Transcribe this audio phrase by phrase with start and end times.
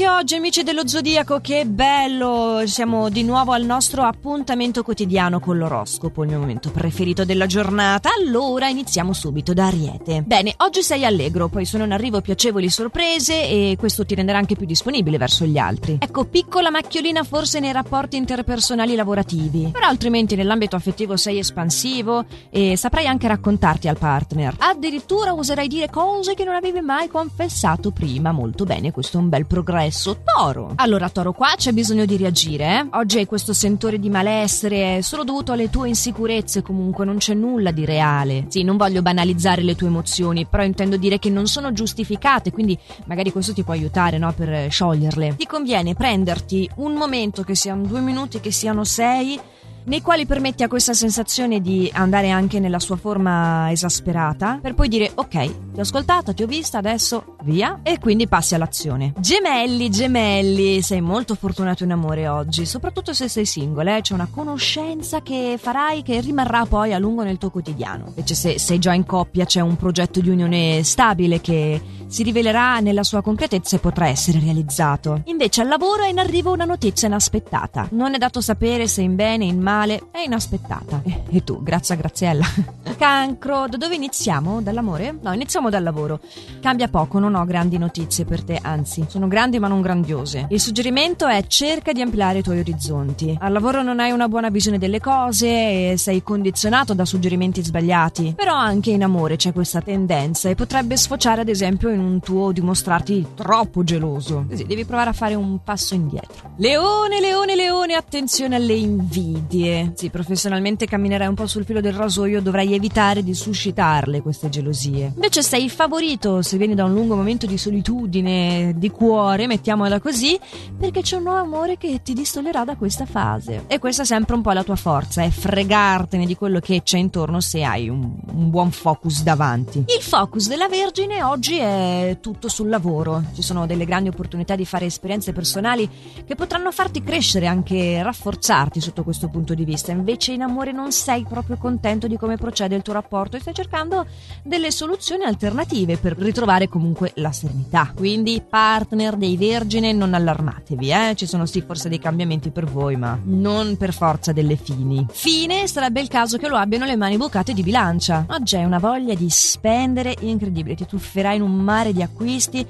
[0.00, 2.62] anche oggi, amici dello Zodiaco, che bello!
[2.64, 8.08] Siamo di nuovo al nostro appuntamento quotidiano con l'oroscopo, il mio momento preferito della giornata.
[8.18, 10.22] Allora iniziamo subito da Ariete.
[10.22, 14.56] Bene, oggi sei allegro, poi sono in arrivo piacevoli sorprese e questo ti renderà anche
[14.56, 15.98] più disponibile verso gli altri.
[16.00, 22.74] Ecco, piccola macchiolina forse nei rapporti interpersonali lavorativi, però altrimenti nell'ambito affettivo sei espansivo e
[22.76, 24.54] saprai anche raccontarti al partner.
[24.60, 28.32] Addirittura oserai dire cose che non avevi mai confessato prima.
[28.32, 29.89] Molto bene, questo è un bel progresso.
[30.24, 30.72] Toro.
[30.76, 32.64] Allora, Toro, qua c'è bisogno di reagire.
[32.64, 32.86] Eh?
[32.92, 37.34] Oggi hai questo sentore di malessere, è solo dovuto alle tue insicurezze, comunque non c'è
[37.34, 38.46] nulla di reale.
[38.48, 42.78] Sì, non voglio banalizzare le tue emozioni, però intendo dire che non sono giustificate, quindi
[43.06, 45.36] magari questo ti può aiutare, no, per scioglierle.
[45.36, 49.38] Ti conviene prenderti un momento che siano due minuti, che siano sei
[49.84, 54.88] nei quali permetti a questa sensazione di andare anche nella sua forma esasperata, per poi
[54.88, 59.12] dire ok, ti ho ascoltata, ti ho vista, adesso via, e quindi passi all'azione.
[59.18, 64.00] Gemelli, gemelli, sei molto fortunato in amore oggi, soprattutto se sei single, eh?
[64.00, 68.06] c'è una conoscenza che farai che rimarrà poi a lungo nel tuo quotidiano.
[68.08, 72.80] Invece se sei già in coppia c'è un progetto di unione stabile che si rivelerà
[72.80, 75.22] nella sua concretezza e potrà essere realizzato.
[75.26, 77.88] Invece al lavoro è in arrivo una notizia inaspettata.
[77.92, 79.69] Non è dato sapere se in bene, in male,
[80.10, 81.00] è inaspettata.
[81.30, 82.44] E tu, grazie a Graziella.
[82.98, 84.60] Cancro, da dove iniziamo?
[84.60, 85.16] Dall'amore?
[85.20, 86.20] No, iniziamo dal lavoro.
[86.60, 90.46] Cambia poco, non ho grandi notizie per te, anzi, sono grandi ma non grandiose.
[90.50, 93.36] Il suggerimento è cerca di ampliare i tuoi orizzonti.
[93.40, 98.34] Al lavoro non hai una buona visione delle cose e sei condizionato da suggerimenti sbagliati.
[98.36, 102.50] Però anche in amore c'è questa tendenza e potrebbe sfociare ad esempio in un tuo
[102.50, 104.46] dimostrarti troppo geloso.
[104.48, 106.54] Così devi provare a fare un passo indietro.
[106.56, 109.59] Leone, leone, leone, attenzione alle invidie.
[109.94, 115.12] Sì, professionalmente camminerai un po' sul filo del rasoio, dovrai evitare di suscitarle queste gelosie.
[115.14, 120.38] Invece sei favorito se vieni da un lungo momento di solitudine, di cuore, mettiamola così,
[120.78, 123.64] perché c'è un nuovo amore che ti distoglierà da questa fase.
[123.66, 126.98] E questa è sempre un po' la tua forza, è fregartene di quello che c'è
[126.98, 129.84] intorno se hai un, un buon focus davanti.
[129.86, 133.22] Il focus della Vergine oggi è tutto sul lavoro.
[133.34, 135.88] Ci sono delle grandi opportunità di fare esperienze personali
[136.24, 139.92] che potranno farti crescere, anche rafforzarti sotto questo punto di vista.
[139.92, 143.54] Invece in amore non sei proprio contento di come procede il tuo rapporto e stai
[143.54, 144.06] cercando
[144.42, 147.92] delle soluzioni alternative per ritrovare comunque la serenità.
[147.94, 151.14] Quindi partner dei vergine non allarmatevi, eh?
[151.14, 155.06] Ci sono sì forse dei cambiamenti per voi, ma non per forza delle fini.
[155.10, 158.26] Fine sarebbe il caso che lo abbiano le mani bucate di bilancia.
[158.28, 162.66] Oggi hai una voglia di spendere incredibile, ti tufferai in un mare di acquisti.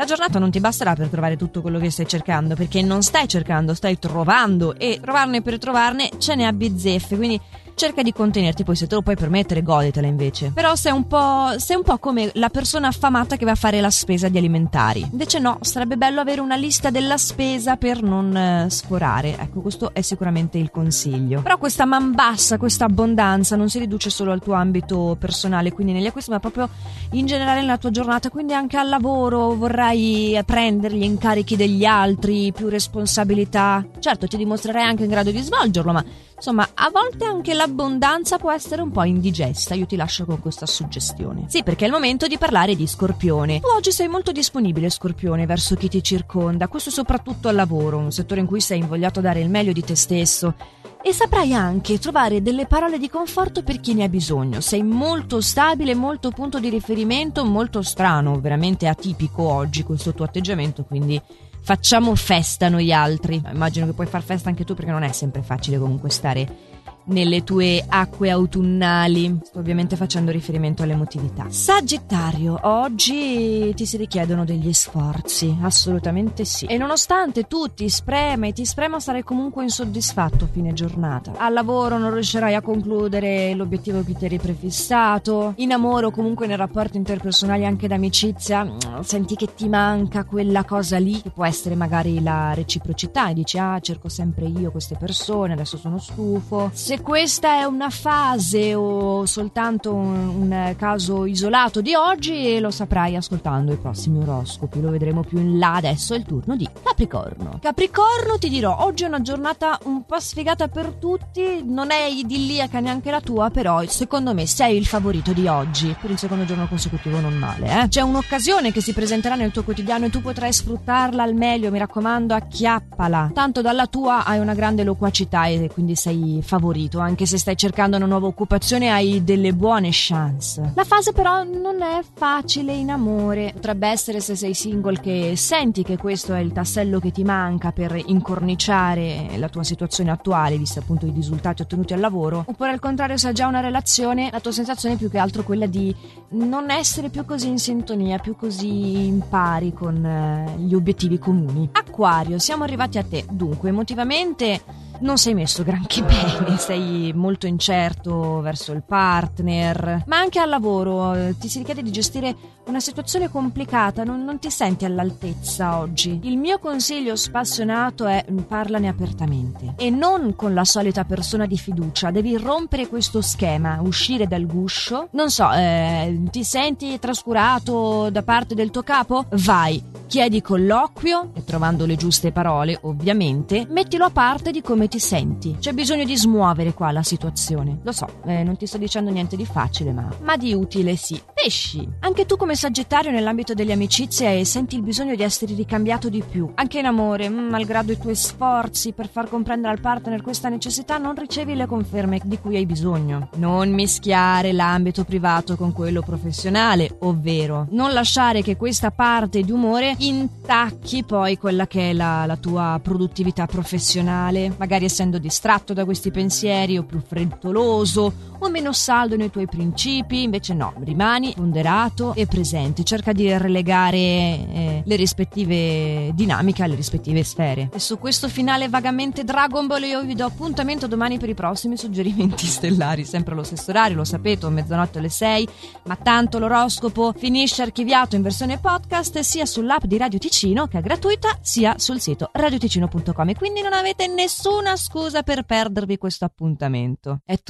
[0.00, 3.28] La giornata non ti basterà per trovare tutto quello che stai cercando, perché non stai
[3.28, 4.74] cercando, stai trovando.
[4.78, 7.38] E trovarne per trovarne ce ne ha bizzeffe, quindi
[7.80, 10.52] cerca di contenerti, poi se te lo puoi permettere goditela invece.
[10.54, 13.80] Però sei un po', sei un po' come la persona affamata che va a fare
[13.80, 15.08] la spesa di alimentari.
[15.10, 19.34] Invece no, sarebbe bello avere una lista della spesa per non eh, sforare.
[19.38, 21.40] Ecco, questo è sicuramente il consiglio.
[21.40, 25.94] Però questa man bassa, questa abbondanza non si riduce solo al tuo ambito personale, quindi
[25.94, 26.68] negli acquisti, ma proprio
[27.12, 32.52] in generale nella tua giornata, quindi anche al lavoro vorrai prendere gli incarichi degli altri,
[32.52, 33.82] più responsabilità.
[34.00, 36.04] Certo, ti dimostrerai anche in grado di svolgerlo, ma
[36.40, 40.64] Insomma, a volte anche l'abbondanza può essere un po' indigesta, io ti lascio con questa
[40.64, 41.44] suggestione.
[41.48, 43.60] Sì, perché è il momento di parlare di Scorpione.
[43.60, 48.10] Tu oggi sei molto disponibile, Scorpione, verso chi ti circonda, questo soprattutto al lavoro, un
[48.10, 50.54] settore in cui sei invogliato a dare il meglio di te stesso.
[51.02, 54.62] E saprai anche trovare delle parole di conforto per chi ne ha bisogno.
[54.62, 60.84] Sei molto stabile, molto punto di riferimento, molto strano, veramente atipico oggi questo tuo atteggiamento,
[60.84, 61.20] quindi
[61.60, 63.42] facciamo festa noi altri.
[63.52, 66.79] Immagino che puoi far festa anche tu perché non è sempre facile comunque stare
[67.10, 69.38] nelle tue acque autunnali.
[69.44, 71.46] Sto ovviamente facendo riferimento all'emotività.
[71.48, 76.66] Sagittario, oggi ti si richiedono degli sforzi, assolutamente sì.
[76.66, 81.32] E nonostante tu ti sprema e ti sprema, sarai comunque insoddisfatto a fine giornata.
[81.36, 85.54] Al lavoro non riuscirai a concludere l'obiettivo che ti eri prefissato.
[85.56, 90.98] In amore o comunque nei rapporti interpersonali anche d'amicizia, senti che ti manca quella cosa
[90.98, 95.52] lì, che può essere magari la reciprocità e dici "Ah, cerco sempre io queste persone,
[95.52, 96.70] adesso sono stufo".
[96.72, 103.16] Se questa è una fase o soltanto un, un, caso isolato di oggi lo saprai
[103.16, 105.74] ascoltando i prossimi oroscopi, lo vedremo più in là.
[105.74, 107.58] Adesso è il turno di Capricorno.
[107.60, 112.80] Capricorno ti dirò, oggi è una giornata un po' sfigata per tutti, non è idilliaca
[112.80, 115.94] neanche la tua, però secondo me sei il favorito di oggi.
[116.00, 117.88] Per il secondo giorno consecutivo non male, eh.
[117.88, 121.78] C'è un'occasione che si presenterà nel tuo quotidiano e tu potrai sfruttarla al meglio, mi
[121.78, 123.30] raccomando, acchiappala.
[123.32, 127.56] Tanto dalla tua hai una grande loquacità e quindi sei favorito marito, anche se stai
[127.56, 130.72] cercando una nuova occupazione hai delle buone chance.
[130.74, 133.52] La fase però non è facile in amore.
[133.54, 137.72] Potrebbe essere se sei single che senti che questo è il tassello che ti manca
[137.72, 142.80] per incorniciare la tua situazione attuale, vista appunto i risultati ottenuti al lavoro, oppure al
[142.80, 145.94] contrario se hai già una relazione, la tua sensazione è più che altro quella di
[146.30, 151.68] non essere più così in sintonia, più così in pari con eh, gli obiettivi comuni.
[151.72, 153.24] Acquario, siamo arrivati a te.
[153.28, 160.38] Dunque, emotivamente non sei messo granché bene, sei molto incerto verso il partner, ma anche
[160.38, 162.34] al lavoro eh, ti si richiede di gestire
[162.66, 166.20] una situazione complicata, non, non, ti senti all'altezza oggi.
[166.22, 171.58] Il mio consiglio spassionato è mm, parlane apertamente e non con la solita persona di
[171.58, 175.08] fiducia, devi rompere questo schema, uscire dal guscio.
[175.12, 179.26] Non so, eh, ti senti trascurato da parte del tuo capo?
[179.30, 184.98] Vai, chiedi colloquio e trovando le giuste parole, ovviamente, mettilo a parte di come ti
[184.98, 185.56] senti.
[185.58, 187.78] C'è bisogno di smuovere qua la situazione.
[187.84, 191.18] Lo so, eh, non ti sto dicendo niente di facile, ma, ma di utile sì.
[191.42, 196.22] Pesci, anche tu come sagittario nell'ambito delle amicizie senti il bisogno di essere ricambiato di
[196.22, 196.50] più.
[196.56, 200.98] Anche in amore, mm, malgrado i tuoi sforzi per far comprendere al partner questa necessità,
[200.98, 203.30] non ricevi le conferme di cui hai bisogno.
[203.36, 209.94] Non mischiare l'ambito privato con quello professionale, ovvero non lasciare che questa parte di umore
[209.96, 216.10] intacchi poi quella che è la, la tua produttività professionale, magari essendo distratto da questi
[216.10, 222.26] pensieri o più frettoloso o meno saldo nei tuoi principi, invece no, rimani ponderato e
[222.26, 227.70] presente, cerca di relegare eh, le rispettive dinamiche alle rispettive sfere.
[227.72, 231.76] E su questo finale vagamente Dragon Ball io vi do appuntamento domani per i prossimi
[231.76, 235.48] suggerimenti stellari, sempre allo stesso orario, lo sapete, mezzanotte alle 6,
[235.84, 240.80] ma tanto l'oroscopo finisce archiviato in versione podcast sia sull'app di Radio Ticino che è
[240.80, 247.20] gratuita, sia sul sito radioticino.com quindi non avete nessuna scusa per perdervi questo appuntamento.
[247.24, 247.48] È tutto